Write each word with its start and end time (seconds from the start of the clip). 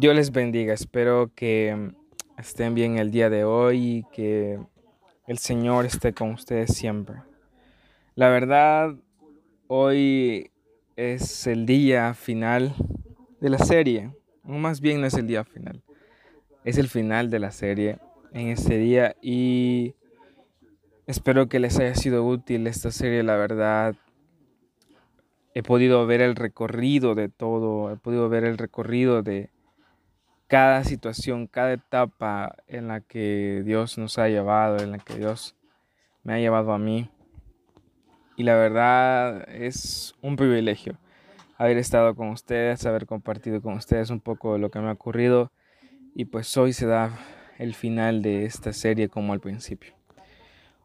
Dios 0.00 0.14
les 0.14 0.32
bendiga. 0.32 0.72
Espero 0.72 1.30
que 1.34 1.92
estén 2.38 2.74
bien 2.74 2.96
el 2.96 3.10
día 3.10 3.28
de 3.28 3.44
hoy 3.44 3.98
y 3.98 4.04
que 4.14 4.58
el 5.26 5.36
Señor 5.36 5.84
esté 5.84 6.14
con 6.14 6.30
ustedes 6.30 6.74
siempre. 6.74 7.16
La 8.14 8.30
verdad, 8.30 8.94
hoy 9.66 10.50
es 10.96 11.46
el 11.46 11.66
día 11.66 12.14
final 12.14 12.74
de 13.40 13.50
la 13.50 13.58
serie. 13.58 14.10
O 14.42 14.52
más 14.52 14.80
bien 14.80 15.02
no 15.02 15.06
es 15.06 15.14
el 15.14 15.26
día 15.26 15.44
final. 15.44 15.82
Es 16.62 16.76
el 16.76 16.88
final 16.88 17.30
de 17.30 17.38
la 17.38 17.52
serie 17.52 17.98
en 18.32 18.48
este 18.48 18.76
día 18.76 19.16
y 19.22 19.94
espero 21.06 21.48
que 21.48 21.58
les 21.58 21.78
haya 21.78 21.94
sido 21.94 22.26
útil 22.26 22.66
esta 22.66 22.90
serie. 22.90 23.22
La 23.22 23.36
verdad, 23.36 23.94
he 25.54 25.62
podido 25.62 26.06
ver 26.06 26.20
el 26.20 26.36
recorrido 26.36 27.14
de 27.14 27.30
todo. 27.30 27.90
He 27.90 27.96
podido 27.96 28.28
ver 28.28 28.44
el 28.44 28.58
recorrido 28.58 29.22
de 29.22 29.48
cada 30.48 30.84
situación, 30.84 31.46
cada 31.46 31.72
etapa 31.72 32.56
en 32.66 32.88
la 32.88 33.00
que 33.00 33.62
Dios 33.64 33.96
nos 33.96 34.18
ha 34.18 34.28
llevado, 34.28 34.80
en 34.80 34.90
la 34.90 34.98
que 34.98 35.14
Dios 35.14 35.56
me 36.24 36.34
ha 36.34 36.38
llevado 36.38 36.72
a 36.72 36.78
mí. 36.78 37.10
Y 38.36 38.42
la 38.42 38.54
verdad 38.54 39.48
es 39.48 40.14
un 40.20 40.36
privilegio 40.36 40.98
haber 41.56 41.78
estado 41.78 42.14
con 42.14 42.28
ustedes, 42.28 42.84
haber 42.84 43.06
compartido 43.06 43.62
con 43.62 43.74
ustedes 43.74 44.10
un 44.10 44.20
poco 44.20 44.54
de 44.54 44.58
lo 44.58 44.70
que 44.70 44.78
me 44.80 44.88
ha 44.88 44.92
ocurrido. 44.92 45.52
Y 46.14 46.24
pues 46.24 46.56
hoy 46.56 46.72
se 46.72 46.86
da 46.86 47.18
el 47.58 47.74
final 47.74 48.22
de 48.22 48.44
esta 48.44 48.72
serie 48.72 49.08
como 49.08 49.32
al 49.32 49.40
principio. 49.40 49.94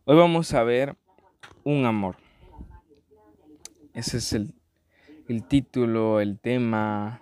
Hoy 0.06 0.16
vamos 0.16 0.54
a 0.54 0.64
ver 0.64 0.96
un 1.64 1.86
amor. 1.86 2.18
Ese 3.94 4.18
es 4.18 4.34
el, 4.34 4.54
el 5.28 5.44
título, 5.48 6.22
el 6.22 6.38
tema, 6.38 7.22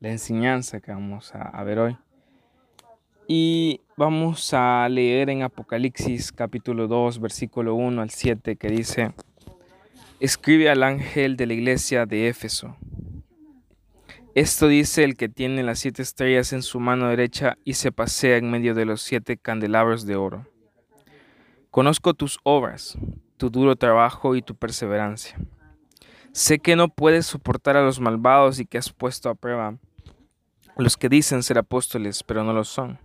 la 0.00 0.10
enseñanza 0.10 0.80
que 0.80 0.92
vamos 0.92 1.32
a, 1.34 1.62
ver 1.64 1.78
hoy. 1.78 1.96
Y 3.26 3.80
vamos 3.96 4.52
a 4.52 4.86
leer 4.90 5.30
en 5.30 5.42
Apocalipsis 5.42 6.30
capítulo 6.30 6.88
2, 6.88 7.20
versículo 7.20 7.74
1 7.74 8.02
al 8.02 8.10
7, 8.10 8.56
que 8.56 8.68
dice, 8.68 9.12
escribe 10.20 10.68
al 10.68 10.82
ángel 10.82 11.36
de 11.36 11.46
la 11.46 11.54
iglesia 11.54 12.04
de 12.04 12.28
Éfeso. 12.28 12.76
Esto 14.34 14.66
dice 14.66 15.04
el 15.04 15.16
que 15.16 15.28
tiene 15.28 15.62
las 15.62 15.78
siete 15.78 16.02
estrellas 16.02 16.52
en 16.52 16.62
su 16.62 16.80
mano 16.80 17.08
derecha 17.08 17.56
y 17.64 17.74
se 17.74 17.92
pasea 17.92 18.36
en 18.36 18.50
medio 18.50 18.74
de 18.74 18.84
los 18.84 19.00
siete 19.00 19.36
candelabros 19.36 20.06
de 20.06 20.16
oro. 20.16 20.46
Conozco 21.70 22.14
tus 22.14 22.40
obras, 22.42 22.98
tu 23.36 23.48
duro 23.48 23.76
trabajo 23.76 24.34
y 24.34 24.42
tu 24.42 24.56
perseverancia. 24.56 25.38
Sé 26.32 26.58
que 26.58 26.74
no 26.74 26.88
puedes 26.88 27.26
soportar 27.26 27.76
a 27.76 27.84
los 27.84 28.00
malvados 28.00 28.58
y 28.58 28.66
que 28.66 28.76
has 28.76 28.92
puesto 28.92 29.30
a 29.30 29.36
prueba 29.36 29.78
los 30.76 30.96
que 30.96 31.08
dicen 31.08 31.44
ser 31.44 31.58
apóstoles, 31.58 32.24
pero 32.24 32.42
no 32.42 32.52
lo 32.52 32.64
son, 32.64 32.98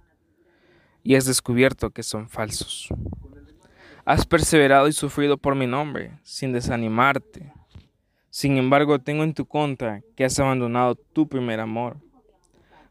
y 1.03 1.13
has 1.13 1.25
descubierto 1.25 1.91
que 1.91 2.01
son 2.01 2.27
falsos. 2.27 2.89
Has 4.03 4.25
perseverado 4.25 4.87
y 4.87 4.93
sufrido 4.93 5.37
por 5.37 5.53
mi 5.53 5.67
nombre, 5.67 6.17
sin 6.23 6.51
desanimarte. 6.51 7.53
Sin 8.29 8.57
embargo, 8.57 8.99
tengo 8.99 9.23
en 9.23 9.33
tu 9.33 9.45
contra 9.45 10.01
que 10.15 10.25
has 10.25 10.39
abandonado 10.39 10.95
tu 10.95 11.27
primer 11.27 11.59
amor. 11.59 11.97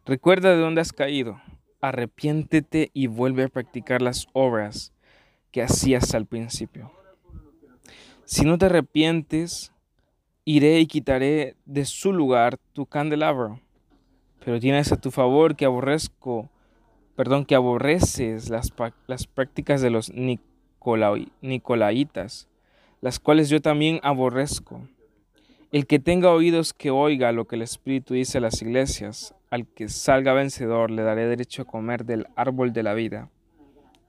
Recuerda 0.04 0.50
de 0.50 0.60
dónde 0.60 0.80
has 0.80 0.92
caído, 0.92 1.40
arrepiéntete 1.80 2.90
y 2.92 3.06
vuelve 3.06 3.44
a 3.44 3.48
practicar 3.48 4.02
las 4.02 4.26
obras 4.32 4.92
que 5.50 5.62
hacías 5.62 6.14
al 6.14 6.26
principio. 6.26 6.92
Si 8.24 8.44
no 8.44 8.58
te 8.58 8.66
arrepientes, 8.66 9.72
iré 10.44 10.80
y 10.80 10.86
quitaré 10.86 11.56
de 11.66 11.84
su 11.84 12.12
lugar 12.12 12.58
tu 12.72 12.86
candelabro 12.86 13.60
pero 14.48 14.60
tienes 14.60 14.92
a 14.92 14.96
tu 14.96 15.10
favor 15.10 15.56
que 15.56 15.66
aborrezco, 15.66 16.48
perdón, 17.16 17.44
que 17.44 17.54
aborreces 17.54 18.48
las, 18.48 18.72
las 19.06 19.26
prácticas 19.26 19.82
de 19.82 19.90
los 19.90 20.10
nicolaitas, 21.42 22.48
las 23.02 23.18
cuales 23.18 23.50
yo 23.50 23.60
también 23.60 24.00
aborrezco. 24.02 24.88
El 25.70 25.86
que 25.86 25.98
tenga 25.98 26.30
oídos 26.30 26.72
que 26.72 26.90
oiga 26.90 27.30
lo 27.32 27.46
que 27.46 27.56
el 27.56 27.62
Espíritu 27.62 28.14
dice 28.14 28.38
a 28.38 28.40
las 28.40 28.62
iglesias, 28.62 29.34
al 29.50 29.66
que 29.66 29.90
salga 29.90 30.32
vencedor 30.32 30.90
le 30.90 31.02
daré 31.02 31.26
derecho 31.26 31.62
a 31.62 31.64
comer 31.66 32.06
del 32.06 32.26
árbol 32.36 32.72
de 32.72 32.82
la 32.82 32.94
vida 32.94 33.28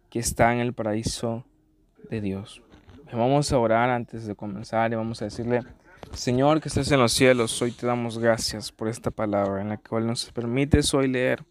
que 0.09 0.19
está 0.19 0.53
en 0.53 0.59
el 0.59 0.71
paraíso 0.71 1.43
de 2.09 2.21
Dios. 2.21 2.61
Vamos 3.11 3.51
a 3.51 3.59
orar 3.59 3.89
antes 3.89 4.25
de 4.25 4.35
comenzar 4.35 4.93
y 4.93 4.95
vamos 4.95 5.21
a 5.21 5.25
decirle, 5.25 5.61
Señor 6.13 6.61
que 6.61 6.69
estás 6.69 6.89
en 6.93 6.99
los 6.99 7.11
cielos, 7.11 7.61
hoy 7.61 7.71
te 7.71 7.85
damos 7.85 8.19
gracias 8.19 8.71
por 8.71 8.87
esta 8.87 9.11
palabra 9.11 9.61
en 9.61 9.67
la 9.67 9.77
cual 9.77 10.07
nos 10.07 10.31
permites 10.31 10.93
hoy 10.93 11.09
leer. 11.09 11.43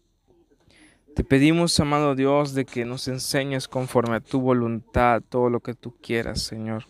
Te 1.15 1.23
pedimos, 1.23 1.79
amado 1.79 2.15
Dios, 2.15 2.55
de 2.55 2.65
que 2.65 2.83
nos 2.83 3.07
enseñes 3.07 3.67
conforme 3.67 4.15
a 4.15 4.21
tu 4.21 4.41
voluntad 4.41 5.21
todo 5.27 5.51
lo 5.51 5.59
que 5.59 5.75
tú 5.75 5.95
quieras, 6.01 6.41
Señor. 6.41 6.85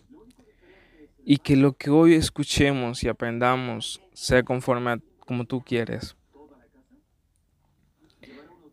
Y 1.24 1.38
que 1.38 1.56
lo 1.56 1.74
que 1.74 1.90
hoy 1.90 2.14
escuchemos 2.14 3.02
y 3.04 3.08
aprendamos 3.08 4.00
sea 4.12 4.42
conforme 4.42 4.90
a 4.90 4.98
como 5.20 5.44
tú 5.44 5.62
quieres. 5.62 6.16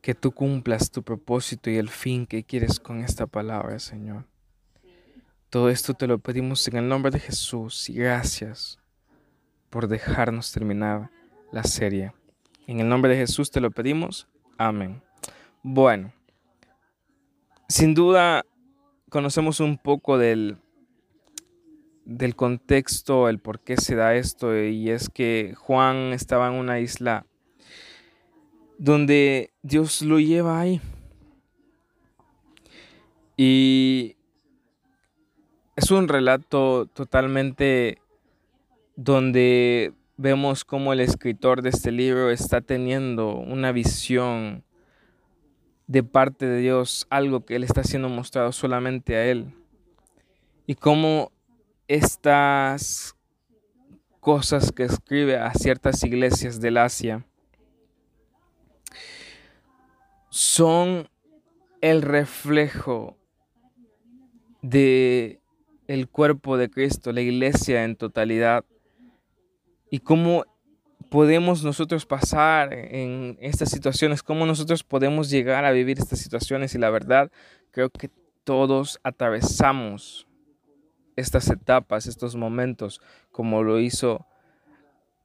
Que 0.01 0.15
tú 0.15 0.31
cumplas 0.31 0.89
tu 0.89 1.03
propósito 1.03 1.69
y 1.69 1.77
el 1.77 1.89
fin 1.89 2.25
que 2.25 2.43
quieres 2.43 2.79
con 2.79 2.99
esta 2.99 3.27
palabra, 3.27 3.79
Señor. 3.79 4.25
Todo 5.49 5.69
esto 5.69 5.93
te 5.93 6.07
lo 6.07 6.19
pedimos 6.19 6.67
en 6.67 6.77
el 6.77 6.87
nombre 6.87 7.11
de 7.11 7.19
Jesús 7.19 7.89
y 7.89 7.93
gracias 7.93 8.79
por 9.69 9.87
dejarnos 9.87 10.51
terminar 10.51 11.09
la 11.51 11.63
serie. 11.63 12.13
En 12.67 12.79
el 12.79 12.89
nombre 12.89 13.11
de 13.11 13.17
Jesús 13.17 13.51
te 13.51 13.61
lo 13.61 13.71
pedimos. 13.71 14.27
Amén. 14.57 15.01
Bueno, 15.63 16.13
sin 17.69 17.93
duda 17.93 18.43
conocemos 19.09 19.59
un 19.59 19.77
poco 19.77 20.17
del, 20.17 20.57
del 22.07 22.37
contexto, 22.37 23.27
el 23.27 23.39
por 23.39 23.59
qué 23.59 23.75
se 23.75 23.95
da 23.95 24.15
esto, 24.15 24.57
y 24.57 24.89
es 24.89 25.09
que 25.09 25.53
Juan 25.57 26.13
estaba 26.13 26.47
en 26.47 26.53
una 26.53 26.79
isla 26.79 27.25
donde 28.77 29.51
Dios 29.61 30.01
lo 30.01 30.17
lleva 30.17 30.61
ahí. 30.61 30.79
Y 33.35 34.15
es 35.75 35.91
un 35.91 36.07
relato 36.07 36.85
totalmente 36.85 37.99
donde 38.95 39.93
vemos 40.15 40.63
cómo 40.63 40.93
el 40.93 41.01
escritor 41.01 41.61
de 41.61 41.69
este 41.69 41.91
libro 41.91 42.31
está 42.31 42.61
teniendo 42.61 43.35
una 43.35 43.73
visión 43.73 44.63
de 45.87 46.03
parte 46.03 46.45
de 46.45 46.59
Dios, 46.59 47.05
algo 47.09 47.45
que 47.45 47.57
Él 47.57 47.65
está 47.65 47.83
siendo 47.83 48.07
mostrado 48.07 48.53
solamente 48.53 49.17
a 49.17 49.25
Él. 49.25 49.53
Y 50.65 50.75
cómo 50.75 51.31
estas 51.87 53.15
cosas 54.19 54.71
que 54.71 54.83
escribe 54.83 55.37
a 55.37 55.53
ciertas 55.53 56.03
iglesias 56.03 56.59
del 56.59 56.77
Asia 56.77 57.25
son 60.29 61.09
el 61.81 62.01
reflejo 62.01 63.17
de 64.61 65.39
el 65.87 66.09
cuerpo 66.09 66.57
de 66.57 66.69
Cristo, 66.69 67.13
la 67.13 67.21
iglesia 67.21 67.85
en 67.85 67.95
totalidad 67.95 68.65
y 69.89 69.99
cómo 69.99 70.43
podemos 71.09 71.63
nosotros 71.63 72.05
pasar 72.05 72.73
en 72.73 73.37
estas 73.39 73.69
situaciones, 73.69 74.23
cómo 74.23 74.45
nosotros 74.45 74.83
podemos 74.83 75.29
llegar 75.29 75.63
a 75.63 75.71
vivir 75.71 75.99
estas 75.99 76.19
situaciones. 76.19 76.75
Y 76.75 76.77
la 76.77 76.89
verdad 76.89 77.31
creo 77.71 77.89
que 77.89 78.09
todos 78.43 78.99
atravesamos 79.03 80.26
estas 81.17 81.49
etapas, 81.49 82.07
estos 82.07 82.37
momentos, 82.37 83.01
como 83.33 83.63
lo 83.63 83.79
hizo 83.79 84.25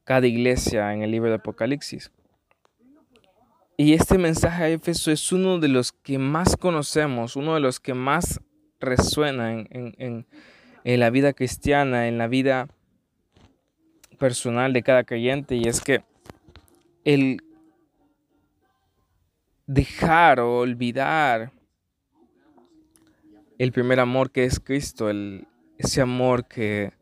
cada 0.02 0.26
iglesia 0.26 0.92
en 0.92 1.02
el 1.02 1.12
libro 1.12 1.28
de 1.28 1.36
Apocalipsis. 1.36 2.10
Y 3.76 3.94
este 3.94 4.18
mensaje 4.18 4.64
a 4.64 4.68
Éfeso 4.68 5.12
es 5.12 5.30
uno 5.30 5.60
de 5.60 5.68
los 5.68 5.92
que 5.92 6.18
más 6.18 6.56
conocemos, 6.56 7.36
uno 7.36 7.54
de 7.54 7.60
los 7.60 7.78
que 7.78 7.94
más 7.94 8.40
resuena 8.80 9.52
en, 9.52 10.26
en 10.84 11.00
la 11.00 11.10
vida 11.10 11.32
cristiana, 11.32 12.08
en 12.08 12.18
la 12.18 12.26
vida 12.26 12.68
personal 14.18 14.72
de 14.72 14.82
cada 14.82 15.04
creyente 15.04 15.56
y 15.56 15.64
es 15.64 15.80
que 15.80 16.04
el 17.04 17.42
dejar 19.66 20.38
o 20.38 20.58
olvidar 20.58 21.50
el 23.58 23.72
primer 23.72 24.00
amor 24.00 24.30
que 24.30 24.44
es 24.44 24.60
Cristo, 24.60 25.10
el, 25.10 25.46
ese 25.82 26.00
amor 26.00 26.46
que 26.46 26.92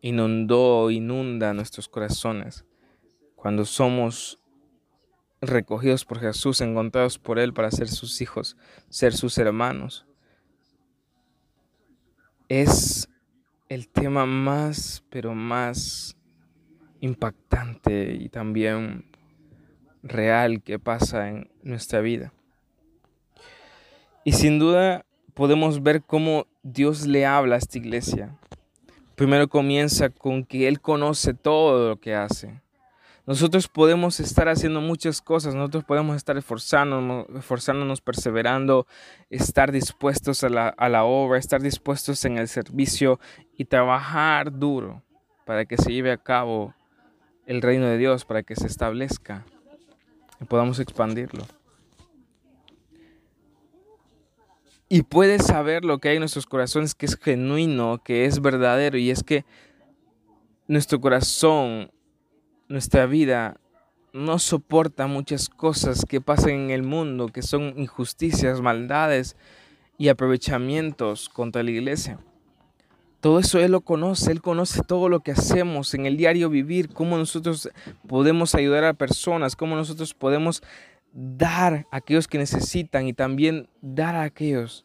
inundó, 0.00 0.90
inunda 0.90 1.54
nuestros 1.54 1.88
corazones 1.88 2.64
cuando 3.36 3.64
somos 3.64 4.40
recogidos 5.40 6.04
por 6.04 6.18
Jesús, 6.18 6.60
encontrados 6.60 7.18
por 7.18 7.38
Él 7.38 7.52
para 7.52 7.70
ser 7.70 7.88
sus 7.88 8.20
hijos, 8.20 8.56
ser 8.88 9.12
sus 9.12 9.38
hermanos. 9.38 10.06
Es 12.48 13.08
el 13.68 13.88
tema 13.88 14.26
más, 14.26 15.04
pero 15.10 15.34
más 15.34 16.16
impactante 17.00 18.14
y 18.14 18.30
también 18.30 19.10
real 20.02 20.62
que 20.62 20.78
pasa 20.78 21.28
en 21.28 21.50
nuestra 21.62 22.00
vida. 22.00 22.32
Y 24.24 24.32
sin 24.32 24.58
duda 24.58 25.04
podemos 25.34 25.82
ver 25.82 26.02
cómo 26.02 26.46
Dios 26.62 27.06
le 27.06 27.26
habla 27.26 27.56
a 27.56 27.58
esta 27.58 27.78
iglesia. 27.78 28.36
Primero 29.16 29.48
comienza 29.48 30.10
con 30.10 30.44
que 30.44 30.66
Él 30.66 30.80
conoce 30.80 31.34
todo 31.34 31.88
lo 31.88 31.96
que 32.00 32.14
hace. 32.14 32.60
Nosotros 33.26 33.68
podemos 33.68 34.20
estar 34.20 34.48
haciendo 34.48 34.82
muchas 34.82 35.22
cosas, 35.22 35.54
nosotros 35.54 35.84
podemos 35.84 36.16
estar 36.16 36.36
esforzándonos, 36.36 37.26
esforzándonos 37.34 38.02
perseverando, 38.02 38.86
estar 39.30 39.72
dispuestos 39.72 40.44
a 40.44 40.50
la, 40.50 40.68
a 40.68 40.88
la 40.90 41.04
obra, 41.04 41.38
estar 41.38 41.62
dispuestos 41.62 42.24
en 42.26 42.36
el 42.36 42.48
servicio 42.48 43.18
y 43.56 43.64
trabajar 43.64 44.58
duro 44.58 45.02
para 45.46 45.64
que 45.64 45.78
se 45.78 45.90
lleve 45.90 46.12
a 46.12 46.18
cabo 46.18 46.74
el 47.46 47.62
reino 47.62 47.86
de 47.86 47.96
Dios, 47.96 48.26
para 48.26 48.42
que 48.42 48.56
se 48.56 48.66
establezca 48.66 49.44
y 50.40 50.44
podamos 50.44 50.78
expandirlo. 50.78 51.46
Y 54.88 55.02
puedes 55.02 55.46
saber 55.46 55.84
lo 55.84 55.98
que 55.98 56.10
hay 56.10 56.16
en 56.16 56.20
nuestros 56.20 56.46
corazones, 56.46 56.94
que 56.94 57.06
es 57.06 57.16
genuino, 57.16 58.02
que 58.04 58.26
es 58.26 58.40
verdadero, 58.40 58.98
y 58.98 59.10
es 59.10 59.22
que 59.22 59.44
nuestro 60.68 61.00
corazón 61.00 61.90
nuestra 62.68 63.06
vida 63.06 63.60
no 64.12 64.38
soporta 64.38 65.06
muchas 65.06 65.48
cosas 65.48 66.04
que 66.08 66.20
pasan 66.20 66.50
en 66.50 66.70
el 66.70 66.82
mundo, 66.82 67.28
que 67.28 67.42
son 67.42 67.74
injusticias, 67.76 68.60
maldades 68.60 69.36
y 69.98 70.08
aprovechamientos 70.08 71.28
contra 71.28 71.62
la 71.62 71.70
iglesia. 71.70 72.18
Todo 73.20 73.38
eso 73.38 73.58
Él 73.58 73.72
lo 73.72 73.80
conoce, 73.80 74.30
Él 74.32 74.40
conoce 74.40 74.82
todo 74.82 75.08
lo 75.08 75.20
que 75.20 75.32
hacemos 75.32 75.94
en 75.94 76.06
el 76.06 76.16
diario 76.16 76.48
vivir, 76.48 76.90
cómo 76.90 77.16
nosotros 77.16 77.70
podemos 78.06 78.54
ayudar 78.54 78.84
a 78.84 78.94
personas, 78.94 79.56
cómo 79.56 79.76
nosotros 79.76 80.14
podemos 80.14 80.62
dar 81.14 81.86
a 81.92 81.98
aquellos 81.98 82.26
que 82.26 82.38
necesitan 82.38 83.06
y 83.06 83.12
también 83.12 83.68
dar 83.80 84.16
a 84.16 84.22
aquellos 84.22 84.84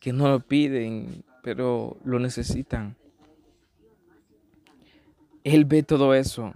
que 0.00 0.12
no 0.12 0.28
lo 0.28 0.40
piden, 0.40 1.24
pero 1.42 1.96
lo 2.04 2.18
necesitan. 2.18 2.96
Él 5.44 5.64
ve 5.64 5.82
todo 5.82 6.14
eso. 6.14 6.52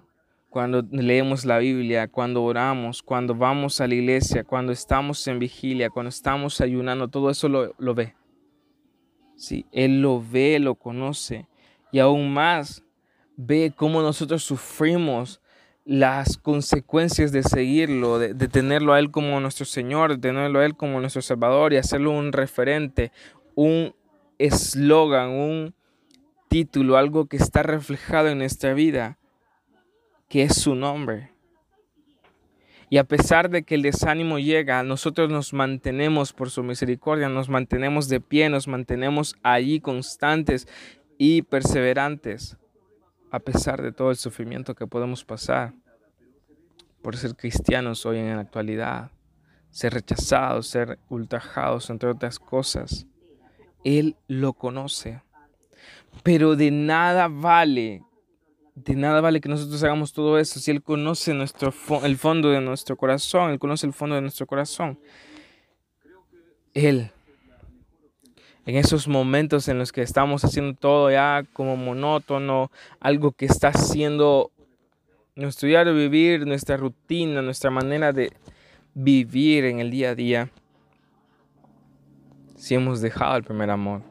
Cuando 0.50 0.82
leemos 0.90 1.44
la 1.44 1.58
Biblia, 1.58 2.08
cuando 2.08 2.42
oramos, 2.42 3.02
cuando 3.02 3.34
vamos 3.34 3.80
a 3.80 3.86
la 3.86 3.94
iglesia, 3.94 4.44
cuando 4.44 4.72
estamos 4.72 5.26
en 5.26 5.38
vigilia, 5.38 5.90
cuando 5.90 6.08
estamos 6.08 6.60
ayunando, 6.60 7.08
todo 7.08 7.30
eso 7.30 7.48
lo, 7.48 7.94
ve. 7.94 8.14
Sí, 9.36 9.66
Él 9.72 10.00
lo 10.00 10.22
ve, 10.22 10.58
lo 10.58 10.74
conoce. 10.76 11.48
Y 11.90 11.98
aún 11.98 12.32
más, 12.32 12.84
ve 13.36 13.72
cómo 13.74 14.00
nosotros 14.00 14.42
sufrimos 14.44 15.40
las 15.84 16.38
consecuencias 16.38 17.30
de 17.32 17.42
seguirlo, 17.42 18.18
de, 18.18 18.34
de, 18.34 18.48
tenerlo 18.48 18.94
a 18.94 18.98
Él 18.98 19.10
como 19.10 19.38
nuestro 19.40 19.66
Señor, 19.66 20.12
de 20.12 20.18
tenerlo 20.18 20.60
a 20.60 20.64
Él 20.64 20.76
como 20.76 21.00
nuestro 21.00 21.22
Salvador 21.22 21.72
y 21.72 21.76
hacerlo 21.76 22.10
un 22.10 22.32
referente, 22.32 23.12
un 23.54 23.94
eslogan, 24.38 25.30
un, 25.30 25.74
título, 26.54 26.96
algo 26.96 27.26
que 27.26 27.36
está 27.36 27.64
reflejado 27.64 28.28
en 28.28 28.38
nuestra 28.38 28.74
vida, 28.74 29.18
que 30.28 30.44
es 30.44 30.54
su 30.54 30.76
nombre. 30.76 31.32
Y 32.88 32.98
a 32.98 33.02
pesar 33.02 33.50
de 33.50 33.64
que 33.64 33.74
el 33.74 33.82
desánimo 33.82 34.38
llega, 34.38 34.84
nosotros 34.84 35.30
nos 35.30 35.52
mantenemos 35.52 36.32
por 36.32 36.50
su 36.50 36.62
misericordia, 36.62 37.28
nos 37.28 37.48
mantenemos 37.48 38.08
de 38.08 38.20
pie, 38.20 38.50
nos 38.50 38.68
mantenemos 38.68 39.34
allí 39.42 39.80
constantes 39.80 40.68
y 41.18 41.42
perseverantes, 41.42 42.56
a 43.34 43.40
pesar 43.40 43.82
de 43.82 43.90
todo 43.90 44.10
el 44.10 44.16
sufrimiento 44.16 44.76
que 44.76 44.86
podemos 44.86 45.24
pasar 45.24 45.74
por 47.02 47.16
ser 47.16 47.34
cristianos 47.34 48.06
hoy 48.06 48.18
en 48.18 48.36
la 48.36 48.42
actualidad, 48.42 49.10
ser 49.70 49.92
rechazados, 49.92 50.68
ser 50.68 51.00
ultrajados, 51.08 51.90
entre 51.90 52.10
otras 52.10 52.38
cosas. 52.38 53.08
Él 53.82 54.14
lo 54.28 54.52
conoce. 54.52 55.20
Pero 56.22 56.54
de 56.54 56.70
nada 56.70 57.26
vale, 57.26 58.04
de 58.76 58.94
nada 58.94 59.20
vale 59.20 59.40
que 59.40 59.48
nosotros 59.48 59.82
hagamos 59.82 60.12
todo 60.12 60.38
eso 60.38 60.60
si 60.60 60.70
Él 60.70 60.80
conoce 60.80 61.34
nuestro, 61.34 61.74
el 62.04 62.16
fondo 62.16 62.50
de 62.50 62.60
nuestro 62.60 62.96
corazón, 62.96 63.50
Él 63.50 63.58
conoce 63.58 63.84
el 63.84 63.92
fondo 63.92 64.14
de 64.14 64.22
nuestro 64.22 64.46
corazón. 64.46 64.96
Él, 66.72 67.10
en 68.66 68.76
esos 68.76 69.08
momentos 69.08 69.68
en 69.68 69.78
los 69.78 69.92
que 69.92 70.02
estamos 70.02 70.44
haciendo 70.44 70.74
todo 70.74 71.10
ya 71.10 71.44
como 71.52 71.76
monótono, 71.76 72.70
algo 73.00 73.32
que 73.32 73.46
está 73.46 73.68
haciendo 73.68 74.50
nuestro 75.36 75.68
diario 75.68 75.94
vivir, 75.94 76.46
nuestra 76.46 76.76
rutina, 76.76 77.42
nuestra 77.42 77.70
manera 77.70 78.12
de 78.12 78.32
vivir 78.94 79.64
en 79.64 79.80
el 79.80 79.90
día 79.90 80.10
a 80.10 80.14
día, 80.14 80.50
si 82.56 82.74
hemos 82.74 83.00
dejado 83.00 83.36
el 83.36 83.44
primer 83.44 83.70
amor. 83.70 84.02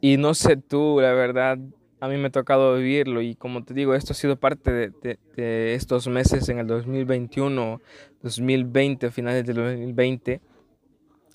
Y 0.00 0.18
no 0.18 0.34
sé 0.34 0.56
tú, 0.56 0.98
la 1.00 1.12
verdad, 1.12 1.58
a 1.98 2.08
mí 2.08 2.18
me 2.18 2.26
ha 2.26 2.30
tocado 2.30 2.76
vivirlo 2.76 3.22
y 3.22 3.34
como 3.34 3.64
te 3.64 3.72
digo, 3.72 3.94
esto 3.94 4.12
ha 4.12 4.16
sido 4.16 4.36
parte 4.36 4.70
de, 4.70 5.74
estos 5.74 6.06
meses 6.06 6.48
en 6.50 6.58
el 6.58 6.66
2021, 6.66 7.80
2020, 8.22 9.10
finales 9.10 9.46
del 9.46 9.56
2020, 9.56 10.40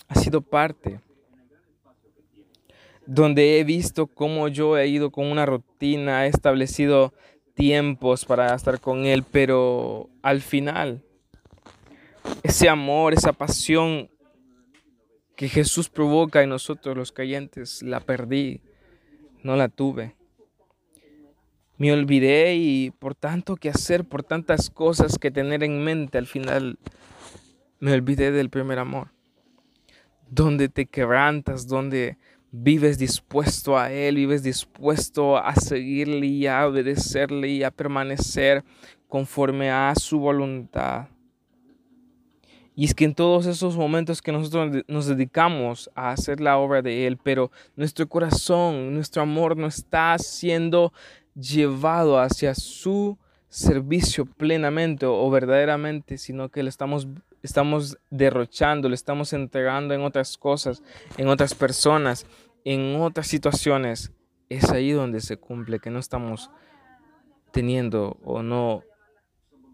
ha 0.08 0.16
sido 0.16 0.42
parte 0.42 1.00
donde 3.12 3.60
he 3.60 3.64
visto 3.64 4.06
cómo 4.06 4.50
yo 4.50 4.78
he 4.78 4.88
ido 4.88 5.10
con 5.10 5.26
una 5.26 5.44
rutina, 5.44 6.28
he 6.28 6.30
establecido 6.30 7.12
tiempos 7.56 8.24
para 8.24 8.54
estar 8.54 8.80
con 8.80 9.08
Él, 9.08 9.24
pero 9.24 10.12
al 10.22 10.42
final, 10.42 11.02
ese 12.44 12.70
amor, 12.70 13.16
esa 13.16 13.34
pasión 13.34 14.12
que 15.36 15.50
Jesús 15.50 15.90
provoca 15.90 16.44
en 16.44 16.50
nosotros 16.50 16.96
los 16.96 17.12
creyentes, 17.12 17.82
la 17.82 18.00
perdí, 18.00 18.62
no 19.42 19.56
la 19.56 19.70
tuve. 19.70 20.16
Me 21.78 21.92
olvidé 21.92 22.58
y 22.58 22.92
por 22.92 23.16
tanto 23.16 23.56
que 23.56 23.70
hacer, 23.70 24.06
por 24.06 24.22
tantas 24.22 24.70
cosas 24.70 25.18
que 25.18 25.32
tener 25.32 25.64
en 25.64 25.84
mente, 25.84 26.20
al 26.20 26.28
final 26.28 26.78
me 27.80 27.92
olvidé 27.92 28.32
del 28.32 28.52
primer 28.52 28.78
amor. 28.78 29.14
Donde 30.30 30.70
te 30.70 30.86
quebrantas, 30.86 31.68
donde 31.68 32.20
vives 32.52 32.98
dispuesto 32.98 33.78
a 33.78 33.92
Él, 33.92 34.16
vives 34.16 34.44
dispuesto 34.44 35.38
a 35.38 35.56
seguirle 35.56 36.28
y 36.28 36.48
a 36.48 36.68
obedecerle 36.68 37.50
y 37.50 37.64
a 37.64 37.72
permanecer 37.72 38.64
conforme 39.08 39.70
a 39.72 39.94
su 39.96 40.20
voluntad. 40.20 41.08
Y 42.76 42.86
es 42.86 42.96
que 42.96 43.04
en 43.04 43.14
todos 43.14 43.46
esos 43.46 43.76
momentos 43.76 44.22
que 44.22 44.32
nosotros 44.32 44.86
nos 44.88 45.08
dedicamos 45.08 45.90
a 45.96 46.12
hacer 46.12 46.40
la 46.40 46.58
obra 46.58 46.82
de 46.82 47.08
Él, 47.08 47.18
pero 47.18 47.52
nuestro 47.76 48.08
corazón, 48.08 48.94
nuestro 48.94 49.22
amor 49.22 49.58
no 49.58 49.68
está 49.68 50.18
siendo 50.18 50.94
llevado 51.36 52.20
hacia 52.20 52.56
su 52.56 53.18
servicio 53.50 54.26
plenamente 54.26 55.06
o 55.06 55.30
verdaderamente, 55.30 56.18
sino 56.18 56.48
que 56.48 56.64
le 56.64 56.70
estamos, 56.70 57.08
estamos 57.44 57.98
derrochando, 58.10 58.90
le 58.90 58.96
estamos 58.96 59.34
entregando 59.34 59.94
en 59.94 60.02
otras 60.02 60.38
cosas, 60.38 60.84
en 61.18 61.28
otras 61.28 61.54
personas, 61.54 62.26
en 62.66 63.00
otras 63.02 63.28
situaciones. 63.28 64.12
Es 64.50 64.70
ahí 64.72 64.92
donde 64.92 65.22
se 65.22 65.38
cumple 65.38 65.80
que 65.80 65.90
no 65.90 66.00
estamos 66.00 66.50
teniendo 67.52 68.18
o 68.24 68.44
no 68.44 68.84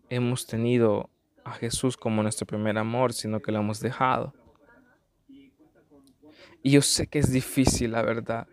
hemos 0.10 0.46
tenido 0.48 1.10
a 1.44 1.52
Jesús 1.52 1.98
como 1.98 2.24
nuestro 2.24 2.48
primer 2.48 2.78
amor, 2.78 3.14
sino 3.14 3.40
que 3.42 3.52
lo 3.52 3.60
hemos 3.60 3.80
dejado. 3.80 4.34
Y 6.64 6.72
yo 6.72 6.82
sé 6.82 7.08
que 7.08 7.20
es 7.20 7.32
difícil, 7.32 7.92
la 7.92 8.02
verdad. 8.02 8.48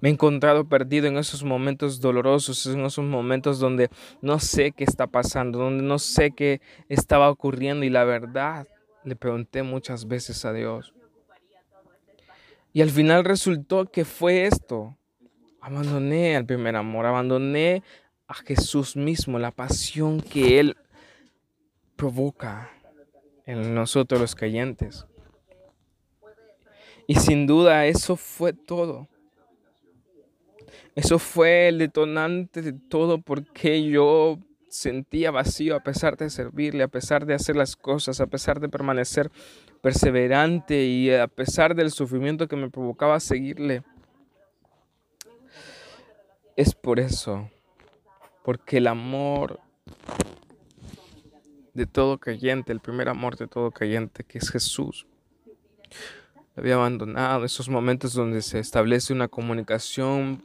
Me 0.00 0.08
he 0.08 0.12
encontrado 0.12 0.68
perdido 0.68 1.06
en 1.06 1.16
esos 1.16 1.42
momentos 1.42 2.00
dolorosos, 2.00 2.66
en 2.66 2.84
esos 2.84 3.04
momentos 3.04 3.58
donde 3.58 3.90
no 4.22 4.38
sé 4.38 4.72
qué 4.72 4.84
está 4.84 5.06
pasando, 5.06 5.58
donde 5.58 5.82
no 5.82 5.98
sé 5.98 6.30
qué 6.30 6.60
estaba 6.88 7.30
ocurriendo 7.30 7.84
y 7.84 7.90
la 7.90 8.04
verdad 8.04 8.68
le 9.04 9.16
pregunté 9.16 9.62
muchas 9.62 10.06
veces 10.06 10.44
a 10.44 10.52
Dios. 10.52 10.94
Y 12.72 12.82
al 12.82 12.90
final 12.90 13.24
resultó 13.24 13.86
que 13.86 14.04
fue 14.04 14.46
esto. 14.46 14.96
Abandoné 15.60 16.36
al 16.36 16.46
primer 16.46 16.76
amor, 16.76 17.06
abandoné 17.06 17.82
a 18.28 18.34
Jesús 18.34 18.94
mismo, 18.94 19.38
la 19.38 19.50
pasión 19.50 20.20
que 20.20 20.60
Él 20.60 20.76
provoca 21.96 22.70
en 23.46 23.74
nosotros 23.74 24.20
los 24.20 24.34
creyentes. 24.36 25.06
Y 27.06 27.16
sin 27.16 27.46
duda 27.46 27.86
eso 27.86 28.16
fue 28.16 28.52
todo. 28.52 29.08
Eso 30.98 31.20
fue 31.20 31.68
el 31.68 31.78
detonante 31.78 32.60
de 32.60 32.72
todo 32.72 33.22
porque 33.22 33.88
yo 33.88 34.40
sentía 34.68 35.30
vacío 35.30 35.76
a 35.76 35.84
pesar 35.84 36.16
de 36.16 36.28
servirle, 36.28 36.82
a 36.82 36.88
pesar 36.88 37.24
de 37.24 37.34
hacer 37.34 37.54
las 37.54 37.76
cosas, 37.76 38.20
a 38.20 38.26
pesar 38.26 38.58
de 38.58 38.68
permanecer 38.68 39.30
perseverante 39.80 40.86
y 40.86 41.14
a 41.14 41.28
pesar 41.28 41.76
del 41.76 41.92
sufrimiento 41.92 42.48
que 42.48 42.56
me 42.56 42.68
provocaba 42.68 43.20
seguirle. 43.20 43.84
Es 46.56 46.74
por 46.74 46.98
eso, 46.98 47.48
porque 48.42 48.78
el 48.78 48.88
amor 48.88 49.60
de 51.74 51.86
todo 51.86 52.18
creyente, 52.18 52.72
el 52.72 52.80
primer 52.80 53.08
amor 53.08 53.36
de 53.36 53.46
todo 53.46 53.70
creyente, 53.70 54.24
que 54.24 54.38
es 54.38 54.50
Jesús, 54.50 55.06
había 56.56 56.74
abandonado 56.74 57.44
esos 57.44 57.68
momentos 57.68 58.14
donde 58.14 58.42
se 58.42 58.58
establece 58.58 59.12
una 59.12 59.28
comunicación 59.28 60.42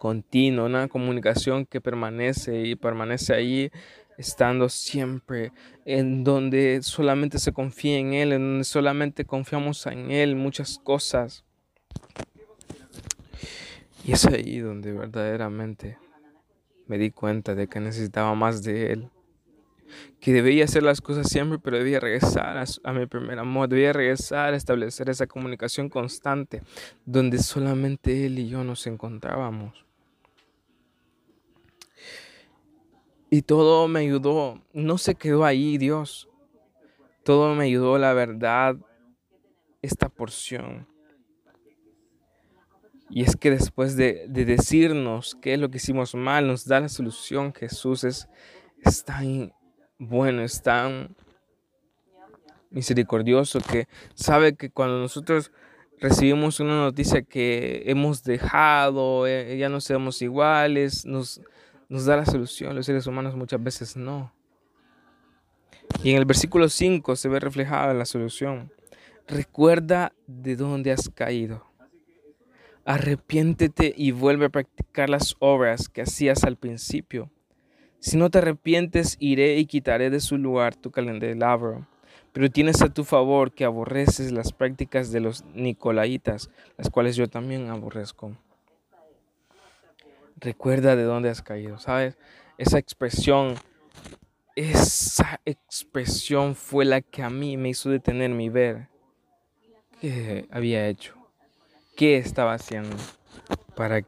continua, 0.00 0.64
una 0.64 0.88
comunicación 0.88 1.66
que 1.66 1.82
permanece 1.82 2.62
y 2.62 2.74
permanece 2.74 3.34
ahí 3.34 3.70
estando 4.16 4.70
siempre, 4.70 5.52
en 5.84 6.24
donde 6.24 6.80
solamente 6.82 7.38
se 7.38 7.52
confía 7.52 7.98
en 7.98 8.14
Él, 8.14 8.32
en 8.32 8.40
donde 8.40 8.64
solamente 8.64 9.26
confiamos 9.26 9.84
en 9.84 10.10
Él, 10.10 10.36
muchas 10.36 10.78
cosas. 10.78 11.44
Y 14.02 14.12
es 14.12 14.24
ahí 14.24 14.60
donde 14.60 14.92
verdaderamente 14.92 15.98
me 16.86 16.96
di 16.96 17.10
cuenta 17.10 17.54
de 17.54 17.68
que 17.68 17.80
necesitaba 17.80 18.34
más 18.34 18.62
de 18.62 18.92
Él. 18.92 19.10
Que 20.18 20.32
debía 20.32 20.64
hacer 20.64 20.82
las 20.82 21.02
cosas 21.02 21.28
siempre, 21.28 21.58
pero 21.58 21.76
debía 21.76 22.00
regresar 22.00 22.56
a, 22.56 22.64
a, 22.84 22.92
mi 22.94 23.04
primer 23.04 23.38
amor, 23.38 23.68
debía 23.68 23.92
regresar 23.92 24.54
a 24.54 24.56
establecer 24.56 25.10
esa 25.10 25.26
comunicación 25.26 25.90
constante, 25.90 26.62
donde 27.04 27.38
solamente 27.38 28.24
Él 28.24 28.38
y 28.38 28.48
yo 28.48 28.64
nos 28.64 28.86
encontrábamos. 28.86 29.89
Y 33.30 33.42
todo 33.42 33.86
me 33.86 34.00
ayudó. 34.00 34.60
No 34.72 34.98
se 34.98 35.14
quedó 35.14 35.44
ahí, 35.44 35.78
Dios. 35.78 36.28
Todo 37.22 37.54
me 37.54 37.64
ayudó, 37.64 37.96
la 37.96 38.12
verdad, 38.12 38.76
esta 39.82 40.08
porción. 40.08 40.88
Y 43.08 43.22
es 43.22 43.36
que 43.36 43.50
después 43.50 43.96
de, 43.96 44.26
decirnos 44.28 45.36
qué 45.40 45.54
es 45.54 45.60
lo 45.60 45.70
que 45.70 45.76
hicimos 45.76 46.14
mal, 46.14 46.46
nos 46.46 46.64
da 46.64 46.80
la 46.80 46.88
solución. 46.88 47.52
Jesús 47.54 48.04
es, 48.04 48.28
es 48.82 49.04
tan 49.04 49.52
bueno, 49.98 50.42
es 50.42 50.62
tan 50.62 51.14
misericordioso 52.70 53.60
que 53.60 53.86
sabe 54.14 54.54
que 54.54 54.70
cuando 54.70 54.98
nosotros 54.98 55.52
recibimos 55.98 56.60
una 56.60 56.76
noticia 56.82 57.22
que 57.22 57.82
hemos 57.86 58.24
dejado, 58.24 59.26
eh, 59.26 59.56
ya 59.58 59.68
no 59.68 59.80
seamos 59.80 60.22
iguales, 60.22 61.04
nos, 61.04 61.40
nos 61.90 62.04
da 62.04 62.16
la 62.16 62.24
solución, 62.24 62.74
los 62.76 62.86
seres 62.86 63.06
humanos 63.08 63.34
muchas 63.34 63.62
veces 63.62 63.96
no. 63.96 64.32
Y 66.04 66.12
en 66.12 66.16
el 66.16 66.24
versículo 66.24 66.68
5 66.68 67.16
se 67.16 67.28
ve 67.28 67.40
reflejada 67.40 67.92
la 67.92 68.04
solución. 68.04 68.72
Recuerda 69.26 70.12
de 70.28 70.54
dónde 70.54 70.92
has 70.92 71.10
caído. 71.10 71.66
Arrepiéntete 72.84 73.92
y 73.94 74.12
vuelve 74.12 74.46
a 74.46 74.50
practicar 74.50 75.10
las 75.10 75.34
obras 75.40 75.88
que 75.88 76.02
hacías 76.02 76.44
al 76.44 76.56
principio. 76.56 77.28
Si 77.98 78.16
no 78.16 78.30
te 78.30 78.38
arrepientes, 78.38 79.16
iré 79.18 79.58
y 79.58 79.66
quitaré 79.66 80.10
de 80.10 80.20
su 80.20 80.38
lugar 80.38 80.76
tu 80.76 80.92
candelabro. 80.92 81.88
Pero 82.32 82.50
tienes 82.50 82.82
a 82.82 82.94
tu 82.94 83.02
favor 83.02 83.52
que 83.52 83.64
aborreces 83.64 84.30
las 84.30 84.52
prácticas 84.52 85.10
de 85.10 85.18
los 85.18 85.44
nicolaitas, 85.54 86.50
las 86.78 86.88
cuales 86.88 87.16
yo 87.16 87.28
también 87.28 87.68
aborrezco. 87.68 88.36
Recuerda 90.40 90.96
de 90.96 91.02
dónde 91.02 91.28
has 91.28 91.42
caído, 91.42 91.78
¿sabes? 91.78 92.16
Esa 92.56 92.78
expresión, 92.78 93.56
esa 94.56 95.38
expresión 95.44 96.54
fue 96.54 96.86
la 96.86 97.02
que 97.02 97.22
a 97.22 97.28
mí 97.28 97.58
me 97.58 97.68
hizo 97.68 97.90
detenerme 97.90 98.44
y 98.44 98.48
ver 98.48 98.88
qué 100.00 100.48
había 100.50 100.88
hecho, 100.88 101.14
qué 101.94 102.16
estaba 102.16 102.54
haciendo 102.54 102.96
para 103.76 104.02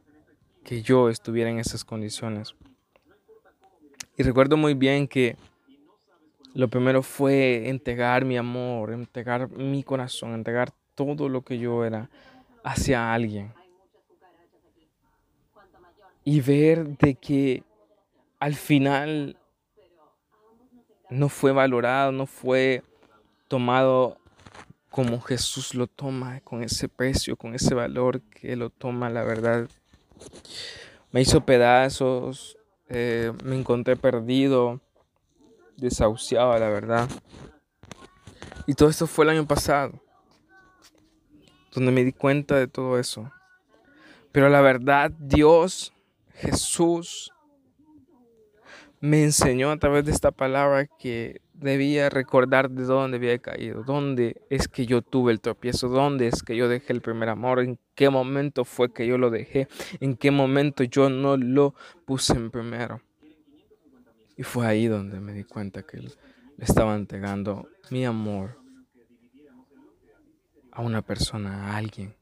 que 0.64 0.80
yo 0.80 1.10
estuviera 1.10 1.50
en 1.50 1.58
esas 1.58 1.84
condiciones. 1.84 2.54
Y 4.16 4.22
recuerdo 4.22 4.56
muy 4.56 4.72
bien 4.72 5.08
que 5.08 5.36
lo 6.54 6.68
primero 6.68 7.02
fue 7.02 7.68
entregar 7.68 8.24
mi 8.24 8.38
amor, 8.38 8.92
entregar 8.92 9.50
mi 9.50 9.82
corazón, 9.82 10.32
entregar 10.32 10.72
todo 10.94 11.28
lo 11.28 11.42
que 11.42 11.58
yo 11.58 11.84
era 11.84 12.08
hacia 12.64 13.12
alguien 13.12 13.52
y 16.25 16.41
ver 16.41 16.97
de 16.99 17.14
que 17.14 17.62
al 18.38 18.55
final 18.55 19.37
no 21.11 21.29
fue 21.29 21.52
valorado, 21.52 22.12
no 22.12 22.26
fue 22.26 22.83
tomado 23.49 24.17
como 24.91 25.21
Jesús 25.21 25.75
lo 25.75 25.87
toma, 25.87 26.41
con 26.41 26.62
ese 26.62 26.88
precio, 26.88 27.37
con 27.37 27.55
ese 27.55 27.75
valor 27.75 28.21
que 28.23 28.57
lo 28.57 28.71
toma, 28.71 29.11
la 29.11 29.25
verdad. 29.25 29.69
Me 31.12 31.23
hizo 31.23 31.45
pedazos, 31.45 32.59
eh, 32.88 33.33
me 33.43 33.59
encontré 33.59 33.97
perdido, 33.97 34.81
desahuciado, 35.76 36.59
la 36.59 36.69
verdad. 36.69 37.09
Y 38.67 38.75
todo 38.75 38.91
esto 38.91 39.07
fue 39.07 39.25
el 39.25 39.31
año 39.31 39.47
pasado, 39.47 39.93
donde 41.75 41.91
me 41.91 42.05
di 42.05 42.12
cuenta 42.12 42.57
de 42.57 42.69
todo 42.69 42.99
eso. 42.99 43.31
Pero 44.31 44.49
la 44.49 44.61
verdad, 44.61 45.11
Dios 45.19 45.93
Jesús 46.42 47.30
me 49.00 49.22
enseñó 49.22 49.70
a 49.70 49.78
través 49.78 50.04
de 50.04 50.11
esta 50.11 50.32
palabra 50.32 50.87
que 50.87 51.40
debía 51.54 52.11
recordar 52.11 52.68
de 52.68 52.82
dónde 52.82 53.18
había 53.18 53.38
caído, 53.38 53.84
dónde 53.84 54.42
es 54.50 54.66
que 54.66 54.84
yo 54.84 55.02
tuve 55.02 55.30
el 55.30 55.40
tropiezo, 55.40 55.88
dónde 55.88 56.26
es 56.26 56.42
que 56.42 56.56
yo 56.56 56.68
dejé 56.68 56.92
el 56.94 57.00
primer 57.00 57.28
amor, 57.28 57.61
en 57.61 57.78
qué 57.94 58.11
momento 58.11 58.64
fue 58.64 58.92
que 58.92 59.06
yo 59.06 59.18
lo 59.18 59.30
dejé, 59.30 59.68
en 60.00 60.16
qué 60.16 60.32
momento 60.32 60.82
yo 60.82 61.08
no 61.08 61.37
lo 61.37 61.75
puse 62.06 62.32
en 62.32 62.50
primero. 62.50 63.00
Y 64.37 64.42
fue 64.42 64.66
ahí 64.66 64.88
donde 64.88 65.20
me 65.20 65.32
di 65.32 65.44
cuenta 65.44 65.84
que 65.84 65.99
le 65.99 66.11
estaba 66.58 66.96
entregando 66.96 67.68
mi 67.90 68.04
amor 68.04 68.58
a 70.72 70.82
una 70.82 71.02
persona, 71.02 71.68
a 71.68 71.76
alguien 71.76 72.16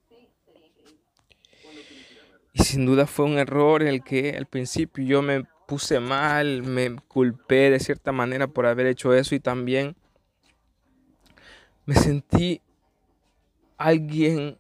y 2.53 2.65
sin 2.65 2.87
duda 2.87 3.07
fue 3.07 3.27
un 3.27 3.39
error 3.39 3.83
el 3.83 4.03
que 4.03 4.37
al 4.37 4.47
principio 4.47 5.05
yo 5.05 5.23
me 5.23 5.45
puse 5.67 6.01
mal, 6.01 6.63
me 6.63 6.97
culpé 7.09 7.71
de 7.71 7.79
cierta 7.79 8.13
manera 8.13 8.49
por 8.49 8.67
haber 8.67 8.87
hecho 8.87 9.15
eso 9.15 9.35
y 9.35 9.41
también 9.41 9.95
me 11.87 11.95
sentí 11.95 12.61
alguien 13.79 14.59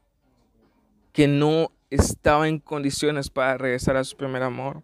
que 1.12 1.26
no 1.26 1.72
estaba 1.90 2.48
en 2.48 2.60
condiciones 2.60 3.28
para 3.28 3.58
regresar 3.58 3.96
a 3.96 4.04
su 4.04 4.16
primer 4.16 4.42
amor. 4.42 4.80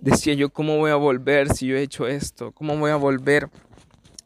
Decía 0.00 0.34
yo, 0.34 0.50
¿cómo 0.50 0.78
voy 0.78 0.92
a 0.92 0.96
volver 0.96 1.52
si 1.52 1.66
yo 1.66 1.76
he 1.76 1.82
hecho 1.82 2.06
esto? 2.06 2.52
¿Cómo 2.52 2.76
voy 2.78 2.92
a 2.92 2.96
volver 2.96 3.50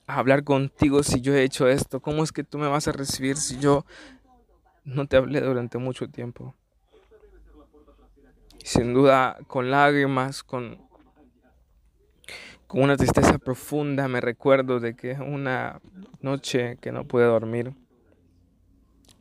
a 0.07 0.19
hablar 0.19 0.45
contigo 0.45 1.03
si 1.03 1.21
yo 1.21 1.35
he 1.35 1.43
hecho 1.43 1.69
esto? 1.69 2.01
¿Cómo 2.01 2.23
es 2.23 2.33
que 2.33 2.45
tú 2.45 2.59
me 2.59 2.69
vas 2.69 2.89
a 2.89 2.93
recibir 2.93 3.37
si 3.37 3.59
yo 3.59 3.87
no 4.85 5.07
te 5.07 5.17
hablé 5.17 5.41
durante 5.41 5.79
mucho 5.79 6.09
tiempo? 6.09 6.55
Sin 8.65 8.95
duda 8.95 9.39
con 9.47 9.71
lágrimas, 9.71 10.43
con, 10.43 10.79
con 12.67 12.83
una 12.83 12.97
tristeza 12.97 13.39
profunda, 13.39 14.09
me 14.09 14.21
recuerdo 14.21 14.81
de 14.81 14.95
que 14.95 15.13
una 15.15 15.81
noche 16.21 16.79
que 16.81 16.93
no 16.93 17.07
pude 17.07 17.25
dormir, 17.25 17.75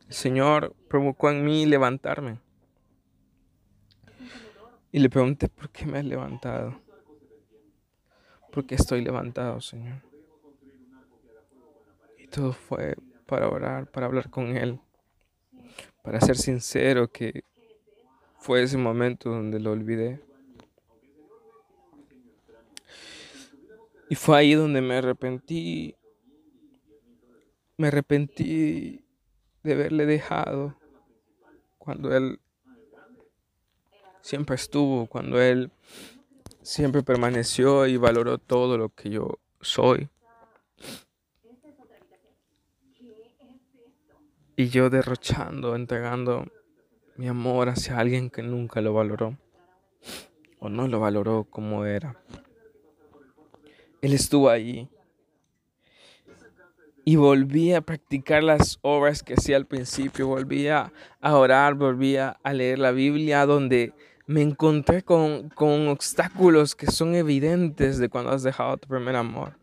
el 0.08 0.14
Señor 0.14 0.74
provocó 0.88 1.30
en 1.30 1.44
mí 1.44 1.66
levantarme. 1.66 2.38
Y 4.92 4.98
le 4.98 5.08
pregunté, 5.08 5.48
¿por 5.48 5.70
qué 5.70 5.86
me 5.86 5.98
has 5.98 6.04
levantado? 6.04 6.80
¿Por 8.50 8.66
qué 8.66 8.74
estoy 8.74 9.02
levantado, 9.02 9.60
Señor? 9.60 10.02
Y 12.18 12.26
todo 12.26 12.52
fue 12.52 12.96
para 13.26 13.48
orar, 13.48 13.88
para 13.88 14.06
hablar 14.06 14.28
con 14.30 14.56
Él, 14.56 14.80
para 16.02 16.20
ser 16.20 16.36
sincero 16.36 17.12
que 17.12 17.44
fue 18.40 18.62
ese 18.62 18.78
momento 18.78 19.30
donde 19.30 19.60
lo 19.60 19.72
olvidé. 19.72 20.20
Y 24.08 24.14
fue 24.14 24.38
ahí 24.38 24.54
donde 24.54 24.80
me 24.80 24.96
arrepentí. 24.96 25.94
Me 27.76 27.88
arrepentí 27.88 29.04
de 29.62 29.72
haberle 29.72 30.06
dejado 30.06 30.76
cuando 31.78 32.14
él 32.16 32.40
siempre 34.22 34.56
estuvo, 34.56 35.06
cuando 35.06 35.40
él 35.40 35.70
siempre 36.62 37.02
permaneció 37.02 37.86
y 37.86 37.96
valoró 37.96 38.38
todo 38.38 38.76
lo 38.78 38.88
que 38.88 39.10
yo 39.10 39.38
soy. 39.60 40.08
Y 44.56 44.68
yo 44.68 44.90
derrochando, 44.90 45.74
entregando 45.74 46.46
mi 47.20 47.28
amor 47.28 47.68
hacia 47.68 47.98
alguien 47.98 48.30
que 48.30 48.42
nunca 48.42 48.80
lo 48.80 48.94
valoró 48.94 49.36
o 50.58 50.70
no 50.70 50.88
lo 50.88 51.00
valoró 51.00 51.44
como 51.44 51.84
era. 51.84 52.16
Él 54.00 54.14
estuvo 54.14 54.48
allí. 54.48 54.88
Y 57.04 57.16
volví 57.16 57.74
a 57.74 57.82
practicar 57.82 58.42
las 58.42 58.78
obras 58.80 59.22
que 59.22 59.34
hacía 59.34 59.58
al 59.58 59.66
principio. 59.66 60.28
Volví 60.28 60.68
a 60.68 60.90
orar, 61.20 61.74
volví 61.74 62.16
a 62.16 62.38
leer 62.54 62.78
la 62.78 62.90
Biblia, 62.90 63.44
donde 63.44 63.92
me 64.26 64.40
encontré 64.40 65.02
con, 65.02 65.50
con 65.50 65.88
obstáculos 65.88 66.74
que 66.74 66.86
son 66.86 67.14
evidentes 67.14 67.98
de 67.98 68.08
cuando 68.08 68.30
has 68.30 68.42
dejado 68.42 68.78
tu 68.78 68.88
primer 68.88 69.16
amor. 69.16 69.58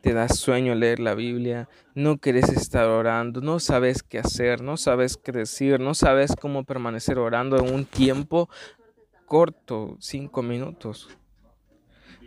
Te 0.00 0.12
da 0.12 0.28
sueño 0.28 0.74
leer 0.74 1.00
la 1.00 1.14
Biblia, 1.14 1.68
no 1.94 2.18
quieres 2.18 2.50
estar 2.50 2.86
orando, 2.86 3.40
no 3.40 3.58
sabes 3.58 4.02
qué 4.02 4.20
hacer, 4.20 4.62
no 4.62 4.76
sabes 4.76 5.16
qué 5.16 5.32
decir, 5.32 5.80
no 5.80 5.94
sabes 5.94 6.36
cómo 6.40 6.64
permanecer 6.64 7.18
orando 7.18 7.58
en 7.58 7.74
un 7.74 7.84
tiempo 7.84 8.48
corto, 9.26 9.96
cinco 9.98 10.42
minutos 10.42 11.08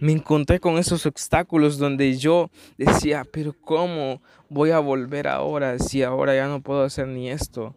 me 0.01 0.12
encontré 0.13 0.60
con 0.60 0.80
esos 0.80 1.06
obstáculos 1.06 1.78
donde 1.78 2.18
yo 2.18 2.50
decía, 2.75 3.24
pero 3.32 3.54
¿cómo 3.54 4.20
voy 4.50 4.72
a 4.72 4.80
volver 4.80 5.28
ahora 5.28 5.78
si 5.78 6.01
ahora 6.01 6.36
ya 6.36 6.48
no 6.48 6.60
puedo 6.60 6.84
hacer 6.84 7.08
ni 7.08 7.30
esto? 7.30 7.75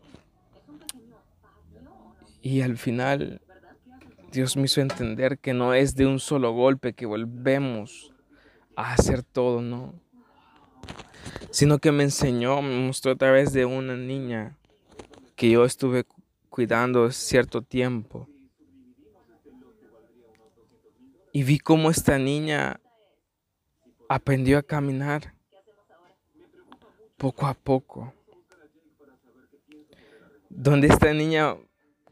Y 2.40 2.62
al 2.62 2.78
final 2.78 3.42
Dios 4.32 4.56
me 4.56 4.64
hizo 4.64 4.80
entender 4.80 5.38
que 5.38 5.52
no 5.52 5.74
es 5.74 5.96
de 5.96 6.06
un 6.06 6.18
solo 6.18 6.52
golpe 6.52 6.94
que 6.94 7.04
volvemos 7.04 8.13
a 8.76 8.92
hacer 8.94 9.22
todo, 9.22 9.60
no. 9.60 9.94
Sino 11.50 11.78
que 11.78 11.92
me 11.92 12.04
enseñó, 12.04 12.62
me 12.62 12.86
mostró 12.86 13.12
a 13.12 13.16
través 13.16 13.52
de 13.52 13.64
una 13.64 13.96
niña 13.96 14.56
que 15.36 15.50
yo 15.50 15.64
estuve 15.64 16.04
cuidando 16.50 17.10
cierto 17.10 17.62
tiempo 17.62 18.28
y 21.36 21.42
vi 21.42 21.58
cómo 21.58 21.90
esta 21.90 22.16
niña 22.16 22.80
aprendió 24.08 24.56
a 24.56 24.62
caminar 24.62 25.34
poco 27.16 27.46
a 27.48 27.54
poco. 27.54 28.14
Donde 30.48 30.86
esta 30.86 31.12
niña 31.12 31.56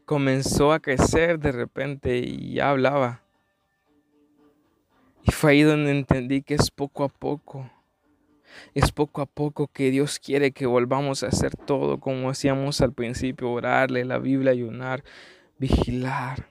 comenzó 0.03 0.73
a 0.73 0.81
crecer 0.81 1.39
de 1.39 1.53
repente 1.53 2.17
y 2.17 2.55
ya 2.55 2.71
hablaba. 2.71 3.22
Y 5.23 5.31
fue 5.31 5.51
ahí 5.51 5.61
donde 5.61 5.91
entendí 5.91 6.41
que 6.41 6.55
es 6.55 6.69
poco 6.69 7.03
a 7.03 7.09
poco. 7.09 7.69
Es 8.73 8.91
poco 8.91 9.21
a 9.21 9.25
poco 9.25 9.67
que 9.67 9.89
Dios 9.89 10.19
quiere 10.19 10.51
que 10.51 10.65
volvamos 10.65 11.23
a 11.23 11.27
hacer 11.27 11.55
todo 11.55 11.99
como 11.99 12.29
hacíamos 12.29 12.81
al 12.81 12.93
principio, 12.93 13.51
orarle 13.51 14.05
la 14.05 14.19
Biblia, 14.19 14.51
ayunar, 14.51 15.03
vigilar. 15.57 16.49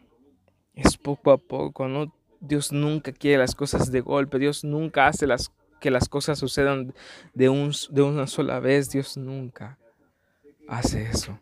Es 0.74 0.96
poco 0.96 1.30
a 1.32 1.38
poco, 1.38 1.86
no 1.86 2.12
Dios 2.40 2.72
nunca 2.72 3.12
quiere 3.12 3.38
las 3.38 3.54
cosas 3.54 3.92
de 3.92 4.00
golpe, 4.00 4.38
Dios 4.38 4.64
nunca 4.64 5.06
hace 5.06 5.26
las, 5.28 5.52
que 5.80 5.92
las 5.92 6.08
cosas 6.08 6.38
sucedan 6.38 6.92
de, 7.34 7.48
un, 7.48 7.72
de 7.90 8.02
una 8.02 8.26
sola 8.26 8.58
vez, 8.58 8.90
Dios 8.90 9.16
nunca 9.16 9.78
hace 10.66 11.02
eso. 11.02 11.38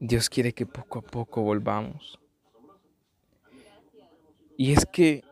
Dios 0.00 0.30
quiere 0.30 0.52
que 0.52 0.64
poco 0.64 1.00
a 1.00 1.02
poco 1.02 1.42
volvamos. 1.42 2.18
Y 4.58 4.72
es 4.72 4.86
que 4.86 5.22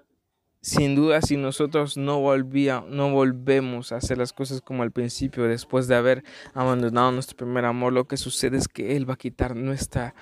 sin 0.60 0.94
duda 0.94 1.20
si 1.20 1.36
nosotros 1.36 1.96
no 1.96 2.20
volvía, 2.20 2.84
no 2.88 3.10
volvemos 3.10 3.90
a 3.90 3.96
hacer 3.96 4.18
las 4.18 4.32
cosas 4.32 4.60
como 4.60 4.84
al 4.84 4.92
principio, 4.92 5.44
después 5.44 5.88
de 5.88 5.96
haber 5.96 6.22
abandonado 6.54 7.10
nuestro 7.10 7.36
primer 7.36 7.64
amor, 7.64 7.92
lo 7.92 8.06
que 8.06 8.16
sucede 8.16 8.56
es 8.56 8.68
que 8.68 8.96
Él 8.96 9.08
va 9.08 9.14
a 9.14 9.18
quitar 9.18 9.56
nuestra 9.56 10.14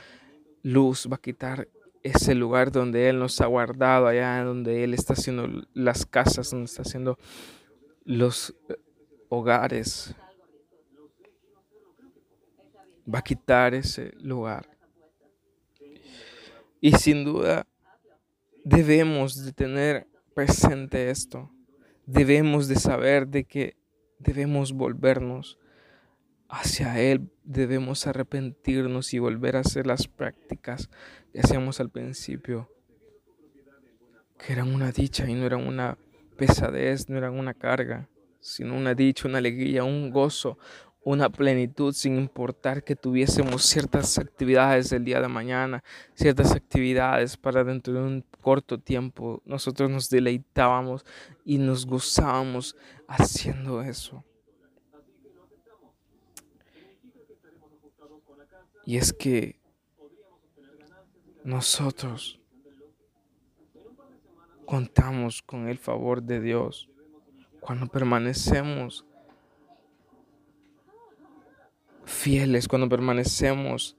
luz, 0.62 1.06
va 1.10 1.16
a 1.16 1.20
quitar 1.20 1.68
ese 2.02 2.34
lugar 2.34 2.72
donde 2.72 3.10
Él 3.10 3.18
nos 3.18 3.42
ha 3.42 3.46
guardado, 3.46 4.06
allá 4.06 4.42
donde 4.42 4.84
Él 4.84 4.94
está 4.94 5.12
haciendo 5.12 5.48
las 5.74 6.06
casas, 6.06 6.50
donde 6.50 6.64
está 6.64 6.80
haciendo 6.80 7.18
los 8.04 8.54
eh, 8.70 8.76
hogares. 9.28 10.14
Va 13.06 13.18
a 13.18 13.22
quitar 13.22 13.74
ese 13.74 14.14
lugar. 14.18 14.66
Y 16.80 16.92
sin 16.92 17.24
duda 17.24 17.66
debemos 18.64 19.44
de 19.44 19.52
tener 19.52 20.08
presente 20.34 21.10
esto. 21.10 21.50
Debemos 22.06 22.68
de 22.68 22.76
saber 22.76 23.28
de 23.28 23.44
que 23.44 23.76
debemos 24.18 24.72
volvernos 24.72 25.58
hacia 26.48 27.00
Él 27.00 27.30
debemos 27.44 28.06
arrepentirnos 28.06 29.12
y 29.12 29.18
volver 29.18 29.56
a 29.56 29.60
hacer 29.60 29.86
las 29.86 30.08
prácticas 30.08 30.88
que 31.32 31.40
hacíamos 31.40 31.80
al 31.80 31.90
principio, 31.90 32.70
que 34.38 34.52
eran 34.52 34.72
una 34.72 34.92
dicha 34.92 35.28
y 35.28 35.34
no 35.34 35.46
eran 35.46 35.66
una 35.66 35.98
pesadez, 36.36 37.08
no 37.08 37.18
eran 37.18 37.38
una 37.38 37.54
carga, 37.54 38.08
sino 38.40 38.76
una 38.76 38.94
dicha, 38.94 39.28
una 39.28 39.38
alegría, 39.38 39.84
un 39.84 40.10
gozo, 40.10 40.58
una 41.04 41.28
plenitud 41.28 41.92
sin 41.92 42.16
importar 42.16 42.82
que 42.82 42.96
tuviésemos 42.96 43.62
ciertas 43.62 44.18
actividades 44.18 44.90
el 44.92 45.04
día 45.04 45.20
de 45.20 45.28
mañana, 45.28 45.84
ciertas 46.14 46.52
actividades 46.52 47.36
para 47.36 47.62
dentro 47.62 47.92
de 47.92 48.00
un 48.00 48.24
corto 48.40 48.78
tiempo. 48.78 49.42
Nosotros 49.44 49.90
nos 49.90 50.08
deleitábamos 50.08 51.04
y 51.44 51.58
nos 51.58 51.84
gozábamos 51.84 52.74
haciendo 53.06 53.82
eso. 53.82 54.24
Y 58.86 58.96
es 58.96 59.12
que 59.12 59.60
nosotros 61.42 62.40
contamos 64.64 65.42
con 65.42 65.68
el 65.68 65.78
favor 65.78 66.22
de 66.22 66.40
Dios 66.40 66.88
cuando 67.60 67.86
permanecemos 67.86 69.06
fieles, 72.04 72.68
cuando 72.68 72.88
permanecemos 72.88 73.96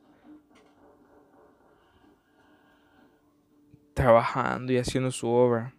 trabajando 3.93 4.73
y 4.73 4.77
haciendo 4.77 5.09
su 5.11 5.27
obra, 5.27 5.73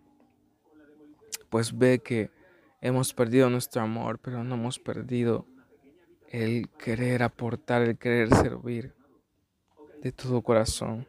pues 1.51 1.77
ve 1.77 2.01
que 2.01 2.31
hemos 2.81 3.13
perdido 3.13 3.51
nuestro 3.51 3.83
amor, 3.83 4.19
pero 4.19 4.43
no 4.43 4.55
hemos 4.55 4.79
perdido 4.79 5.47
el 6.31 6.69
querer 6.71 7.23
aportar, 7.23 7.83
el 7.83 7.99
querer 7.99 8.35
servir 8.35 8.95
de 10.03 10.13
todo 10.13 10.43
corazón. 10.43 11.07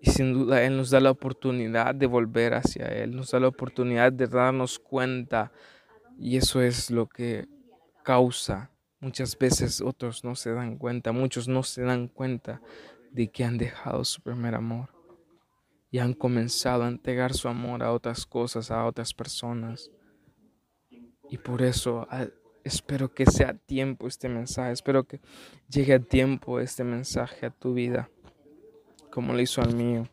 Y 0.00 0.10
sin 0.10 0.32
duda 0.32 0.62
Él 0.64 0.76
nos 0.76 0.90
da 0.90 0.98
la 0.98 1.12
oportunidad 1.12 1.94
de 1.94 2.06
volver 2.06 2.54
hacia 2.54 2.86
Él, 2.86 3.14
nos 3.14 3.30
da 3.30 3.38
la 3.38 3.48
oportunidad 3.48 4.12
de 4.12 4.26
darnos 4.26 4.78
cuenta. 4.80 5.52
Y 6.18 6.36
eso 6.36 6.60
es 6.60 6.90
lo 6.90 7.06
que 7.06 7.46
causa. 8.02 8.71
Muchas 9.02 9.36
veces 9.36 9.82
otros 9.82 10.24
no 10.24 10.34
se 10.34 10.52
dan 10.52 10.78
cuenta, 10.78 11.12
muchos 11.12 11.46
no 11.46 11.62
se 11.62 11.82
dan 11.82 12.08
cuenta 12.08 12.62
de 13.10 13.30
que 13.30 13.44
han 13.44 13.58
dejado 13.58 14.02
su 14.06 14.22
primer 14.22 14.54
amor 14.54 14.88
y 15.90 15.98
han 15.98 16.14
comenzado 16.14 16.84
a 16.84 16.88
entregar 16.88 17.34
su 17.34 17.48
amor 17.48 17.82
a 17.82 17.92
otras 17.92 18.24
cosas, 18.24 18.70
a 18.70 18.86
otras 18.86 19.12
personas. 19.12 19.90
Y 21.28 21.36
por 21.36 21.60
eso 21.60 22.08
Espero 22.64 23.12
que 23.12 23.26
sea 23.26 23.50
a 23.50 23.54
tiempo 23.54 24.06
este 24.06 24.28
mensaje, 24.28 24.70
espero 24.70 25.04
que 25.04 25.20
llegue 25.68 25.94
a 25.94 25.98
tiempo 25.98 26.60
este 26.60 26.84
mensaje 26.84 27.46
a 27.46 27.50
tu 27.50 27.74
vida, 27.74 28.08
como 29.10 29.32
lo 29.32 29.40
hizo 29.40 29.60
al 29.60 29.74
mío. 29.74 30.06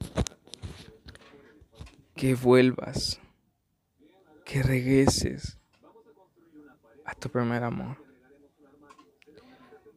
Que 2.15 2.33
vuelvas, 2.33 3.21
que 4.45 4.63
regreses 4.63 5.59
a 7.05 7.13
tu 7.13 7.29
primer 7.29 7.63
amor. 7.63 8.08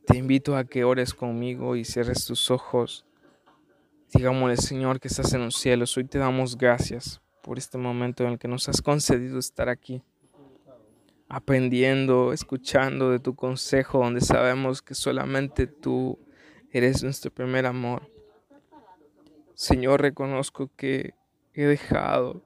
Te 0.06 0.16
invito 0.16 0.56
a 0.56 0.64
que 0.64 0.82
ores 0.82 1.14
conmigo 1.14 1.76
y 1.76 1.84
cierres 1.84 2.26
tus 2.26 2.50
ojos. 2.50 3.04
Digámosle, 4.12 4.56
Señor, 4.56 4.98
que 4.98 5.08
estás 5.08 5.32
en 5.32 5.44
los 5.44 5.56
cielos. 5.56 5.96
Hoy 5.96 6.04
te 6.04 6.18
damos 6.18 6.58
gracias 6.58 7.20
por 7.42 7.56
este 7.56 7.78
momento 7.78 8.24
en 8.24 8.32
el 8.32 8.38
que 8.38 8.48
nos 8.48 8.68
has 8.68 8.82
concedido 8.82 9.38
estar 9.38 9.68
aquí 9.68 10.02
aprendiendo, 11.28 12.32
escuchando 12.32 13.10
de 13.10 13.18
tu 13.18 13.34
consejo, 13.34 14.00
donde 14.00 14.20
sabemos 14.20 14.82
que 14.82 14.94
solamente 14.94 15.66
tú 15.66 16.18
eres 16.72 17.02
nuestro 17.02 17.30
primer 17.30 17.64
amor. 17.64 18.10
Señor, 19.54 20.02
reconozco 20.02 20.68
que 20.76 21.14
he 21.54 21.64
dejado 21.64 22.42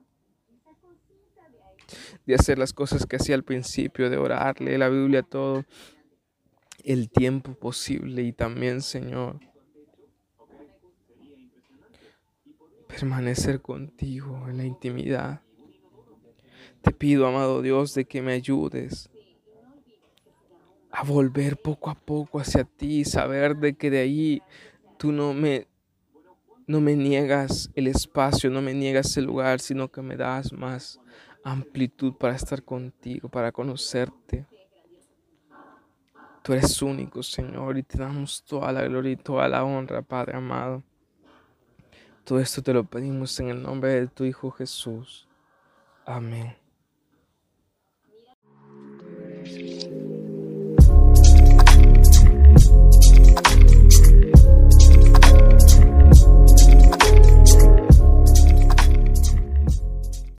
de 2.26 2.34
hacer 2.34 2.58
las 2.58 2.72
cosas 2.72 3.06
que 3.06 3.16
hacía 3.16 3.34
al 3.34 3.44
principio, 3.44 4.10
de 4.10 4.18
orarle 4.18 4.78
la 4.78 4.88
Biblia 4.88 5.22
todo 5.22 5.64
el 6.86 7.10
tiempo 7.10 7.54
posible 7.54 8.22
y 8.22 8.32
también, 8.32 8.80
Señor, 8.80 9.40
permanecer 12.86 13.60
contigo 13.60 14.46
en 14.48 14.58
la 14.58 14.64
intimidad. 14.64 15.42
Te 16.82 16.92
pido, 16.92 17.26
amado 17.26 17.60
Dios, 17.60 17.92
de 17.94 18.04
que 18.04 18.22
me 18.22 18.32
ayudes 18.32 19.10
a 20.92 21.02
volver 21.02 21.56
poco 21.56 21.90
a 21.90 21.94
poco 21.94 22.38
hacia 22.38 22.64
ti, 22.64 23.04
saber 23.04 23.56
de 23.56 23.74
que 23.74 23.90
de 23.90 23.98
ahí 23.98 24.42
tú 24.96 25.12
no 25.12 25.34
me 25.34 25.66
no 26.68 26.80
me 26.80 26.96
niegas 26.96 27.70
el 27.74 27.86
espacio, 27.86 28.50
no 28.50 28.60
me 28.62 28.74
niegas 28.74 29.16
el 29.16 29.24
lugar, 29.24 29.60
sino 29.60 29.90
que 29.90 30.02
me 30.02 30.16
das 30.16 30.52
más 30.52 30.98
amplitud 31.44 32.14
para 32.14 32.34
estar 32.34 32.62
contigo, 32.64 33.28
para 33.28 33.52
conocerte. 33.52 34.46
Tú 36.46 36.52
eres 36.52 36.80
único, 36.80 37.24
Señor, 37.24 37.76
y 37.76 37.82
te 37.82 37.98
damos 37.98 38.44
toda 38.44 38.70
la 38.70 38.84
gloria 38.84 39.10
y 39.10 39.16
toda 39.16 39.48
la 39.48 39.64
honra, 39.64 40.00
Padre 40.00 40.36
amado. 40.36 40.80
Todo 42.22 42.38
esto 42.38 42.62
te 42.62 42.72
lo 42.72 42.84
pedimos 42.84 43.40
en 43.40 43.48
el 43.48 43.60
nombre 43.60 43.94
de 43.94 44.06
tu 44.06 44.22
Hijo 44.22 44.52
Jesús. 44.52 45.26
Amén. 46.04 46.54